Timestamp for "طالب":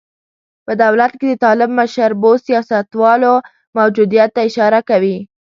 1.45-1.69